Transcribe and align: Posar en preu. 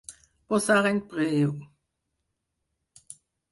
Posar 0.53 0.77
en 0.91 1.01
preu. 1.11 1.53